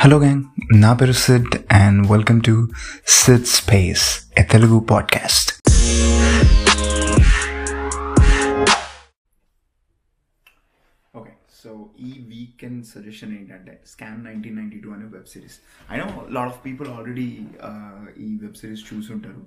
[0.00, 2.68] Hello gang నా పేరు Sid and welcome to
[3.06, 5.50] Sid space a Telugu podcast
[11.14, 11.32] okay
[11.64, 15.58] so ఈ weekend suggestion ఏంటంటే scam nineteen ninety two అనే web series
[15.90, 17.38] I know lot of people already
[18.18, 19.46] ఈ web series చూసుంటారు.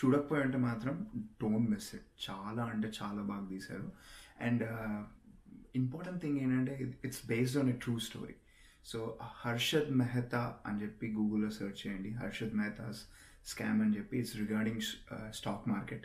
[0.00, 1.06] చూడకపోయి ఉంటే మాత్రం
[1.42, 3.92] డోంట్ మిస్ ఇట్ చాలా అంటే చాలా బాగా తీశారు.
[4.40, 4.62] అండ్
[5.76, 8.34] ఇంపార్టెంట్ థింగ్ ఏంటంటే it's based on a true story
[8.90, 8.98] so
[9.42, 12.10] Harshad Mehta అని చెప్పి గూగుల్లో సెర్చ్ చేయండి.
[12.22, 13.00] హర్షద్ మెహతాస్
[13.50, 14.82] స్కామ్ అని చెప్పి ఇట్స్ రిగార్డింగ్
[15.38, 16.04] స్టాక్ మార్కెట్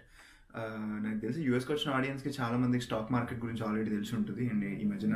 [1.06, 4.44] నాకు తెలిసి యూఎస్కి వచ్చిన ఆడియన్స్కి చాలా మందికి స్టాక్ మార్కెట్ గురించి ఆల్రెడీ తెలిసి ఉంటుంది.
[4.54, 5.16] అండ్ ఈ మధ్యన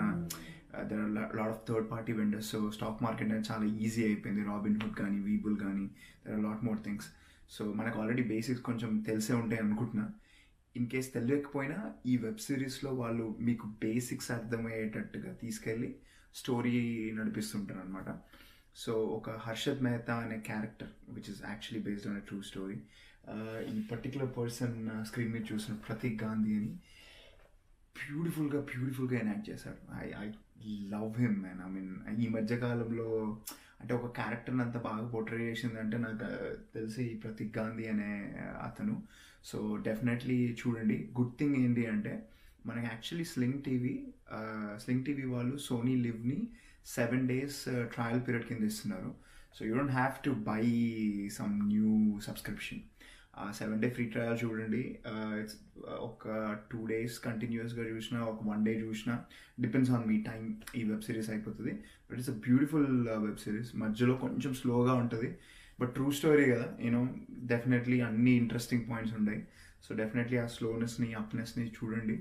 [0.90, 4.44] there are lot of third party vendors so stock market అనేది చాలా ఈజీ అయిపోయింది.
[4.52, 5.86] రాబిన్ హుడ్ కానీ వీబుల్ కానీ
[6.26, 7.08] there are lot more things
[7.56, 10.06] so మనకు ఆల్రెడీ బేసిక్స్ కొంచెం తెలిసే ఉంటాయి అనుకుంటున్నా.
[10.76, 11.80] ఇన్ కేస్ తెలియకపోయినా
[12.12, 15.90] ఈ వెబ్ సిరీస్లో వాళ్ళు మీకు బేసిక్స్ అర్థమయ్యేటట్టుగా తీసుకెళ్ళి
[16.36, 16.78] స్టోరీ
[17.16, 18.18] నడిపిస్తుంటారు అనమాట
[18.76, 22.78] సో ఒక హర్షద్ మెహతా అనే character which is actually based on a true story
[23.76, 26.72] ఈ పర్టికులర్ పర్సన్ స్క్రీన్ మీద చూసిన ప్రతీక్ గాంధీ అని
[27.96, 29.82] బ్యూటిఫుల్గా బ్యూటిఫుల్గా ఎనాక్ట్ చేశాడు.
[30.04, 30.32] I I
[30.90, 33.38] love him man I mean ఈ మధ్యకాలంలో
[33.82, 36.18] అంటే ఒక క్యారెక్టర్ని అంత బాగా పోర్ట్రే చేసిందంటే నాకు
[36.74, 38.12] తెలిసి ప్రతీక్ గాంధీ అనే
[38.64, 39.04] అతను.
[39.44, 41.10] సో డెఫినెట్లీ చూడండి.
[41.20, 42.14] గుడ్ థింగ్ ఏంటి అంటే
[42.68, 43.96] మనకి actually sling TV
[44.84, 46.40] sling TV వాళ్ళు సోనీ లివ్ని
[46.96, 47.60] సెవెన్ డేస్
[47.94, 49.12] ట్రయల్ పీరియడ్ కింద ఇస్తున్నారు.
[49.56, 50.64] So you don't have to buy
[51.38, 51.92] some new
[52.28, 52.82] subscription
[53.60, 54.82] seven day free trial చూడండి.
[55.42, 55.58] ఇట్స్
[56.08, 56.24] ఒక
[56.72, 59.14] టూ డేస్ కంటిన్యూస్గా చూసినా ఒక వన్ డే చూసినా
[59.64, 60.44] డిపెండ్స్ ఆన్ మీ టైం
[60.80, 61.74] ఈ వెబ్ సిరీస్ అయిపోతుంది.
[62.08, 62.90] But it's a beautiful
[63.26, 65.30] web series మధ్యలో కొంచెం స్లోగా ఉంటుంది.
[65.80, 67.02] బట్ ట్రూ స్టోరీ కదా యూనో
[67.54, 69.42] డెఫినెట్లీ అన్ని ఇంట్రెస్టింగ్ పాయింట్స్ ఉన్నాయి
[69.86, 72.18] సో డెఫినెట్లీ ఆ స్లోనెస్ని అప్నెస్ని చూడండి.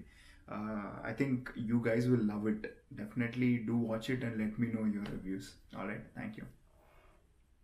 [0.51, 2.77] uh, I think you guys will love it.
[2.97, 5.55] Definitely do watch it and let me know your reviews.
[5.77, 6.45] All right, thank you.